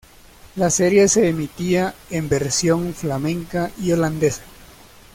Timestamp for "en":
2.09-2.27